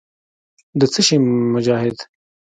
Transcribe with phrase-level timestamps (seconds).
[0.79, 1.17] د څه شي
[1.53, 1.97] مجاهد.